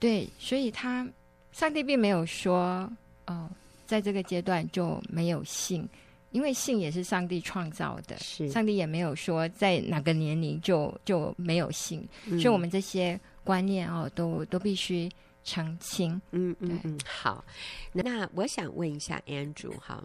[0.01, 1.07] 对，所以他
[1.53, 2.90] 上帝并没有说
[3.27, 3.51] 哦、呃，
[3.87, 5.88] 在这个阶段就没有性。
[6.37, 15.11] 因为性也是上帝创造的，是上帝也没有说在哪个年龄就就没有性，嗯，所以我们这些观念哦，都都必须
[15.44, 16.20] 澄清。
[16.33, 17.42] 嗯嗯嗯，好。
[17.90, 20.05] 那我想问一下 Andrew 哈，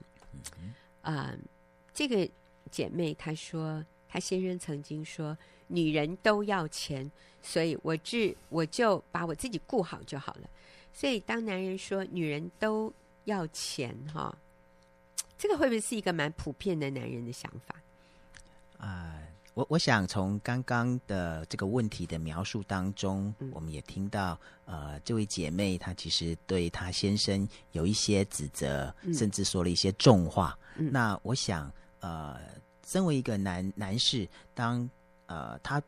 [1.01, 1.37] 啊，呃，
[1.93, 2.25] 这个
[2.69, 10.49] 姐妹她说，她先生曾经说，女人都要钱，所以我就我就把我自己顾好就好了。
[10.93, 12.93] 所以当男人说女人都
[13.25, 14.33] 要钱，哈，
[15.41, 17.73] 这个会不会是一个蛮普遍的男人的想法？
[18.77, 30.55] 啊、呃，我我想从刚刚的这个问题的描述当中，嗯、我们也听到，呃，这位姐妹她其实对她先生有一些指责，嗯、甚至说了一些重话。
[30.75, 32.39] 嗯、那我想，呃，
[32.85, 34.87] 身为一个男男士，当
[35.25, 35.81] 呃他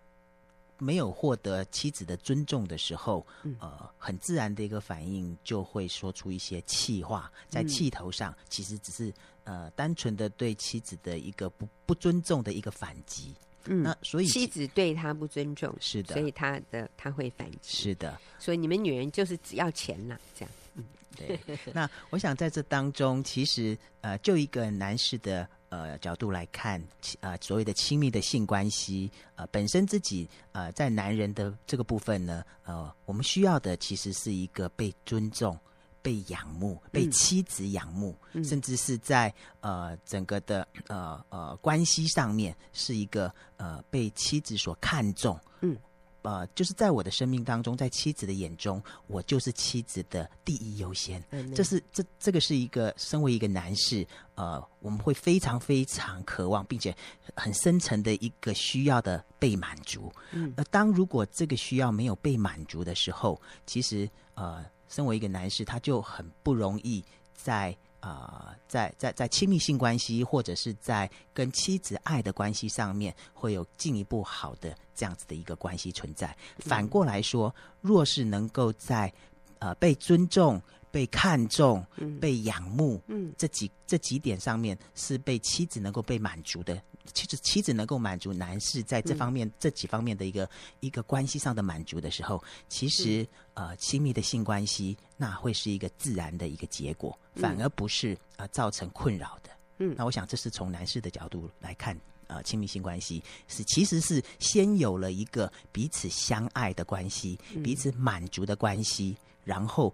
[0.83, 9.13] 没有获得妻子的尊重的时候，嗯、呃，很自然的一个反应就会说出一些气话，在气头上，嗯、其实只是。
[9.45, 20.85] 呃，单纯的对妻子的一个不不尊重的一个反击，嗯，那所以妻子对他不尊重，是的，所以他的他会反击，是的，所以你们女人就是只要钱了，这样，嗯，
[21.17, 21.37] 对。
[21.73, 26.81] 那我想在这当中，其实呃，就一个男士的呃角度来看，
[27.21, 35.57] 呃，所谓的亲密的性关系，呃，本身自己呃在男人的这个部分呢，呃，我们需要的其实是一个被尊重。
[36.03, 45.39] 被仰慕，被妻子仰慕，嗯、甚至是在呃整个的呃呃关系上面，是一个呃被妻子所看重。
[45.62, 45.77] 嗯，
[46.23, 51.23] 呃，就是在我的生命当中，在妻子的眼中，我就是妻子的第一优先。
[51.29, 54.05] 嗯，这是这这个是一个身为一个男士，
[54.36, 56.95] 呃，我们会非常非常渴望，并且
[57.36, 60.12] 很深层的一个需要的被满足。
[60.31, 64.65] 嗯，那当如果这个需要没有被满足的时候，其实呃。
[64.89, 76.35] 身为一个男士，他就很不容易在啊、呃，在在在亲密性关系或者是在跟妻子爱的关系上面，会有进一步好的这样子的一个关系存在。
[76.59, 79.11] 反过来说，若是能够在
[79.59, 80.61] 呃被尊重、
[80.93, 81.84] 被看重、
[82.21, 86.79] 被仰慕，嗯，这几这几点上面是被妻子能够被满足的。
[87.13, 90.47] 其实妻子能够满足男士在这方面、嗯、这几方面的一个
[90.82, 93.23] 一个关系上的满足的时候，其实、
[93.56, 99.49] 嗯、呃亲密的性关系那会是一个自然的一个结果，反而不是呃造成困扰的。
[99.79, 109.17] 嗯，那我想这是从男士的角度来看，呃亲密性关系是其实是先有了一个彼此相爱的关系，彼此满足的关系。
[109.43, 109.93] 然后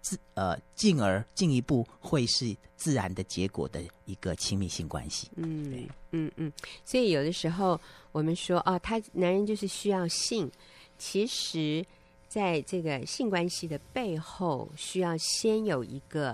[0.00, 5.28] 自呃进而进一步会是自然的结果的一个亲密性关系。
[5.36, 6.52] 嗯，对，嗯嗯。
[6.84, 7.80] 所以有的时候
[8.12, 10.50] 我们说哦，他男人就是需要性，
[10.98, 11.84] 其实
[12.28, 16.30] 在这个性关系的背后，需要先有一个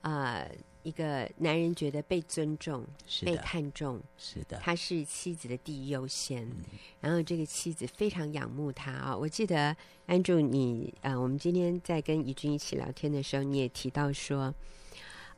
[0.00, 0.34] 啊。
[0.34, 0.50] 呃
[0.86, 2.86] 一个男人觉得被尊重、
[3.24, 6.44] 被看重，是的，他是妻子的第一优先。
[6.44, 6.62] 嗯、
[7.00, 9.16] 然后这个妻子非常仰慕他啊！
[9.16, 14.54] 我记得安住你啊、呃，我们今天在跟怡君一起聊天的时候，你也提到说，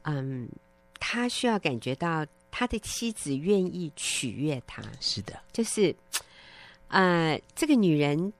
[0.02, 0.46] 嗯，
[1.00, 5.96] 他需要感觉到他的妻子愿意取悦他，是的，就是
[6.88, 8.30] 呃，这个女人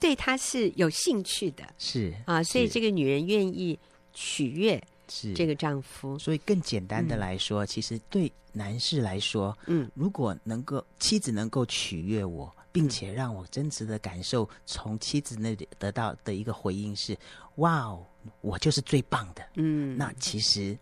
[0.00, 3.78] 对他是有兴趣的，是啊，所以这个女人愿意
[4.14, 4.82] 取悦。
[5.08, 5.32] 是。
[5.34, 17.16] 这个丈夫，所以更简单的来说，嗯、其实对男士来说，嗯，如果能够妻子能够取悦我，并且让我真实的感受从妻子那里得到的一个回应是，
[17.56, 18.06] 哇哦，
[18.40, 20.76] 我就是最棒的，嗯，那其实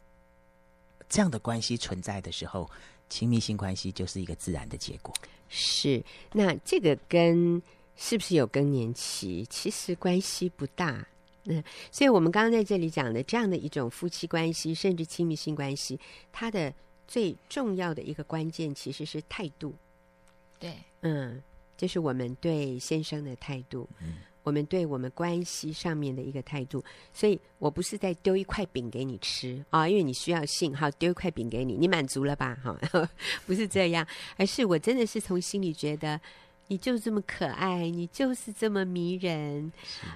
[1.09, 2.69] 这样的关系存在的时候，
[3.09, 5.15] 亲密性关系就是一个自然的结果。
[5.49, 7.63] 是，那这个跟
[7.97, 11.07] 是不是有更年期，其实关系不大。
[11.47, 16.01] 嗯，所以我们刚刚在这里讲的这样的一种夫妻关系，甚至亲密性关系，
[16.33, 16.73] 它的
[17.07, 19.75] 最重要的一个关键其实是态度。
[20.59, 21.43] 对，嗯，
[21.77, 26.83] 这是我们对先生的态度，嗯，我们对我们关系上面的一个态度。
[27.13, 32.59] 所以我不是在丢一块饼给你吃啊，因为你需要信号，丢一块饼给你，你满足了吧？
[32.65, 32.75] 哈，
[33.45, 34.07] 不是这样，
[34.39, 36.19] 而是我真的是从心里觉得。
[36.69, 39.71] 你就这么可爱，你就是这么迷人，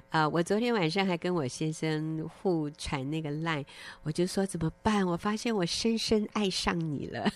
[0.09, 0.29] 啊、呃！
[0.31, 3.65] 我昨天晚上还跟我先生互传那个 line，
[4.03, 5.07] 我就说怎么办？
[5.07, 7.31] 我发现我深深爱上你了。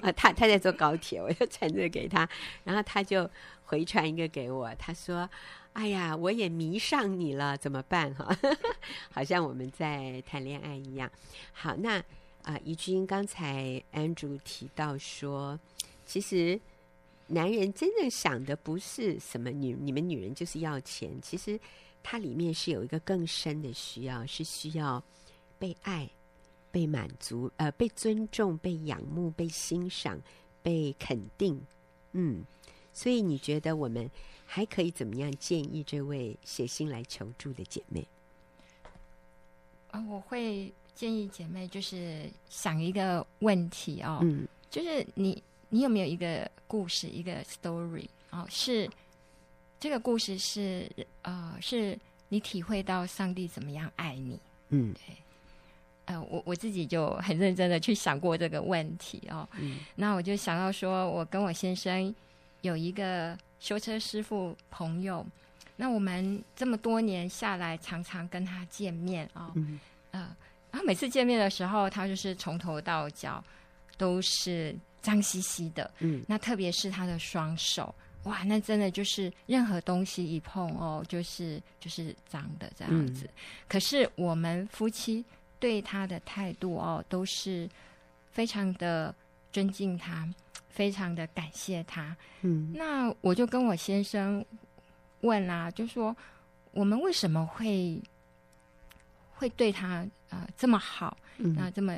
[0.00, 2.28] 啊， 他他在坐高铁，我就传这个给他，
[2.64, 3.30] 然后他就
[3.64, 5.30] 回传一个给我，他说
[5.74, 8.36] ：“哎呀，我也迷上你了，怎么办？”哈，
[9.14, 11.08] 好像我们在谈恋爱一样。
[11.52, 11.98] 好，那
[12.42, 15.60] 啊，怡、呃、君刚才 Andrew 提到说，
[16.04, 16.60] 其实。
[17.28, 21.10] 男人真正想的不是什么女，你们女人就是要钱。
[21.22, 21.58] 其实，
[22.02, 25.02] 它里面是有一个更深的需要，是需要
[25.58, 26.10] 被爱、
[26.70, 30.20] 被满足、呃，被尊重、被仰慕、被欣赏、
[30.62, 31.58] 被肯定。
[32.12, 32.44] 嗯，
[32.92, 34.10] 所以你觉得我们
[34.44, 38.06] 还可以怎么样建议这位写信来求助的姐妹？
[39.90, 45.42] 啊，我会建议姐妹就是想一个问题哦，嗯，就是你。
[45.74, 48.46] 你有没有一个故事，一个 story 哦？
[48.50, 48.86] 是
[49.80, 50.86] 这个故事是
[51.22, 51.98] 呃，是
[52.28, 54.38] 你体会到上帝怎么样爱你？
[54.68, 55.00] 嗯，对。
[56.04, 59.48] 呃，我我自己就很认真的去想过这个问题哦。
[59.58, 59.78] 嗯。
[59.94, 62.14] 那我就想到说，我跟我先生
[62.60, 65.24] 有一个修车师傅朋友，
[65.76, 69.50] 那我们这么多年下来，常常跟他见面哦。
[69.54, 69.80] 嗯。
[70.10, 70.36] 呃，
[70.70, 73.42] 然后每次见面的时候，他就是从头到脚
[73.96, 75.90] 都是脏兮兮的。
[75.98, 76.24] 嗯。
[76.26, 83.26] 那特别是他的双手，哇，那真的就是任何东西一碰哦，就是就是脏的这样子。
[83.26, 83.34] 嗯。
[83.68, 85.22] 可是我们夫妻。
[85.62, 87.70] 对他的态度哦，都是
[88.32, 89.14] 非常的
[89.52, 90.28] 尊敬他，
[90.68, 92.16] 非常的感谢他。
[92.40, 94.44] 嗯，那我就跟我先生
[95.20, 96.16] 问啊，就说
[96.72, 98.02] 我们为什么会
[99.30, 101.96] 会对他呃这么好，嗯、那这么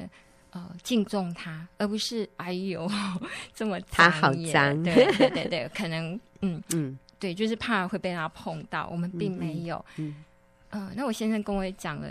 [0.55, 2.89] 呃敬重他，而不是哎呦
[3.55, 4.83] 这么脏他好脏？
[4.83, 9.85] 对对对对，可能嗯 嗯，对，就是怕会被他碰到，我们并没有。
[9.97, 10.25] 嗯、
[10.71, 12.09] 呃，那我先生跟我讲了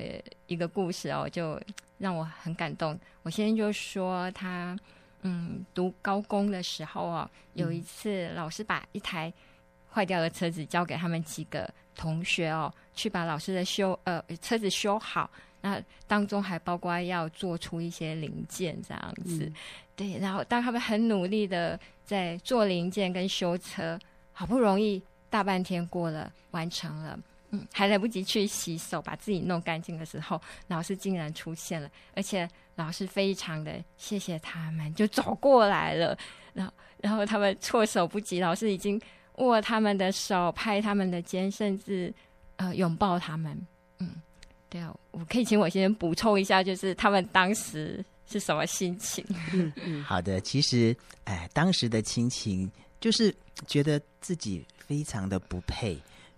[0.48, 1.60] 一个故事哦，就
[1.98, 3.00] 让我很感动。
[3.24, 4.78] 我先生就说他，
[5.22, 9.32] 嗯，读高工的时候哦，有一次老师把一台
[9.90, 15.30] 坏掉的车子交给他们几个同学哦，去把老师的修呃车子修好。
[15.66, 19.54] 那当中还包括要做出一些零件这样子，嗯、
[19.96, 20.18] 对。
[20.20, 23.98] 然后当他们很努力的在做零件跟修车，
[24.34, 27.18] 好不容易大半天过了，完成了。
[27.52, 36.18] 嗯，还来不及去洗手，把自己弄干净的时候，老师竟然出现了，而且老师非常的谢谢他们，就走过来了。
[36.52, 39.00] 然后，然后他们措手不及，老师已经
[39.36, 42.14] 握他们的手，拍他们的肩，甚至
[42.56, 43.56] 呃拥抱他们。
[44.00, 44.10] 嗯，
[44.74, 49.24] 对啊，我可以请我先补充一下，就是他们当时是什么心情？
[49.54, 52.68] 嗯嗯，好的，其实哎，当时的心情
[53.00, 53.32] 就是
[53.68, 55.96] 觉得自己非常的不配。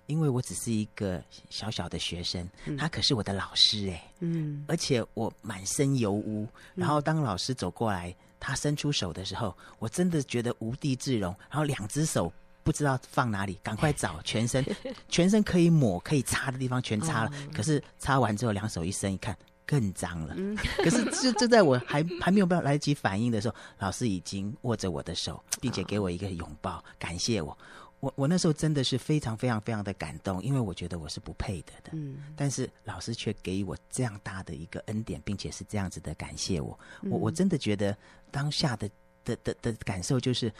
[0.08, 6.46] 因为我只是一个小小的学生，嗯、他可是我的老师哎，嗯，而且我满身油污。
[6.76, 11.34] 然后当老师走过来，嗯、他伸出手的时候，我真的觉得无地自容。
[11.50, 12.32] 然后两只手
[12.66, 14.66] 不知道放哪里，赶快找全身，
[15.08, 17.30] 全身可以抹、可以擦的地方全擦了。
[17.30, 19.38] 哦、可是擦完之后，两手一伸一看，
[19.68, 20.34] 更脏了。
[20.36, 27.56] 嗯、 可是就就在我还还没有办法来得及反应的时候，老师已经握着我的手，并且给我一个拥抱，感谢我。
[28.00, 37.96] 我我那时候真的是非常非常非常的感动，因为我觉得我是不配得的，嗯，但是老师却给予我这样大的一个恩典，并且是这样子的感谢我，嗯、我我真的觉得
[38.32, 38.90] 当下的
[39.24, 40.54] 的的的感受就是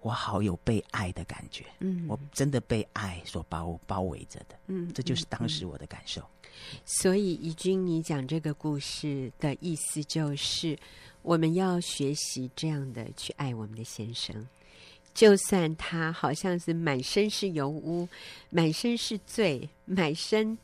[0.00, 6.22] 我好有被爱的感觉，嗯，我真的被爱所包包围着的，嗯，这就是当时我的感受。
[6.84, 10.78] 所以怡君，你讲这个故事的意思就是
[11.22, 14.46] 我们要学习这样的去爱我们的先生。
[15.12, 18.08] 就算他好像是满身是油污，
[18.48, 20.56] 满身是罪，满身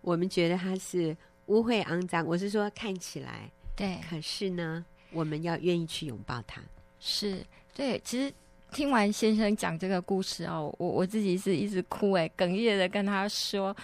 [0.00, 1.16] 我们觉得他是
[1.46, 2.24] 污秽肮脏。
[2.24, 6.62] 我是说看起来对，可是呢，我们要愿意去拥抱他。
[7.00, 8.32] 是对，其实
[8.72, 13.76] 听完先生讲这个故事哦，我我自己是一直哭哎，哽咽的跟他说：“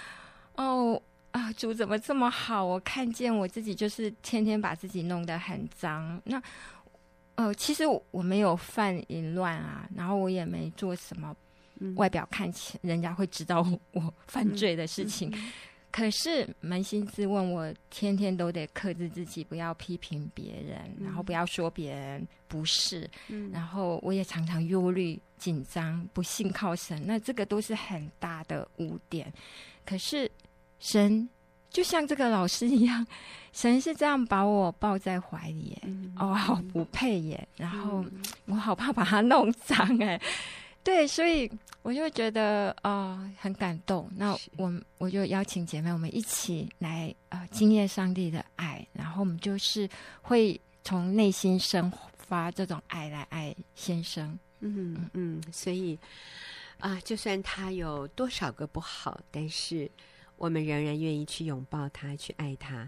[0.57, 1.01] 哦
[1.33, 2.65] 啊，主怎么这么好？
[2.65, 6.43] 我看见我自己就是天天把自己弄得很脏。”那。
[7.39, 11.37] 呃，其实我没有犯淫乱啊，然后我也没做什么，
[11.97, 13.61] 外表看起人家会知道
[13.93, 15.31] 我 犯罪的事情。
[15.97, 29.33] 可是扪心自问，我天天都得克制自己，不要批评别人，嗯、然后不要说别人不是，嗯、然后我也常常忧虑、紧张，不信靠神，那这个都是很大的污点。
[29.87, 30.31] 可是
[30.79, 31.27] 神。
[31.69, 33.07] 就像这个老师一样，
[33.53, 40.19] 神是这样把我抱在怀里耶，嗯、哦，好不配耶，然后、嗯、我好怕把它弄脏哎，
[40.87, 41.51] 对，所以
[41.83, 44.09] 我就觉得啊、呃、很感动。
[44.15, 49.89] 那我我就邀请姐妹，我们一起来呃经验上帝的爱，然后我们就是
[50.23, 54.39] 会从内心生发这种爱来爱先生。
[54.61, 55.99] 嗯嗯，所以
[56.79, 59.91] 啊、呃，就算他有多少个不好，但是。
[60.39, 62.87] 我们仍然愿意去拥抱他，去爱他，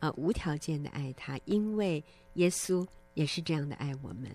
[0.00, 2.02] 呃，无条件的爱他，因为
[2.34, 2.84] 耶稣
[3.14, 4.28] 也是这样的爱我们。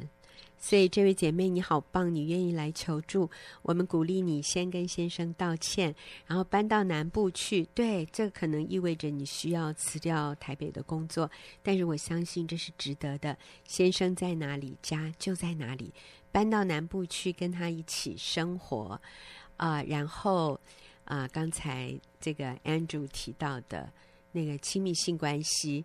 [0.57, 3.29] 所以，这位姐妹你好棒，你愿意来求助，
[3.61, 5.93] 我们鼓励你先跟先生道歉，
[6.25, 7.65] 然后搬到南部去。
[7.73, 11.29] 对，这可能意味着你需要辞掉台北的工作，
[11.61, 13.37] 但是我相信这是值得的。
[13.65, 15.93] 先生在哪里，家就在哪里，
[16.31, 18.99] 搬到南部去跟他一起生活，
[19.57, 20.59] 啊、然后。
[21.05, 23.91] 啊，刚才这个 Andrew 提到的
[24.31, 25.83] 那个亲密性关系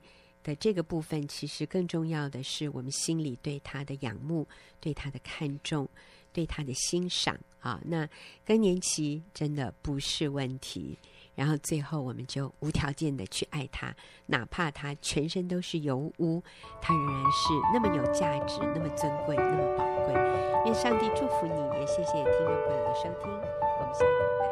[0.49, 4.49] 的这个部分，其实更重要的是我们心里对他的仰慕、
[4.81, 5.87] 对他的看重、
[6.33, 7.79] 对他的欣赏啊。
[7.85, 8.09] 那
[8.47, 10.99] 更年期真的不是问题，
[11.35, 13.95] 然后最后我们就无条件的去爱他，
[14.25, 16.43] 哪怕他全身都是油污，
[16.81, 20.15] 他仍然是那么有价值、那么尊贵、那么宝贵。
[20.65, 24.48] 愿上帝祝福你，也谢谢听众朋友的收听，我们下个礼拜。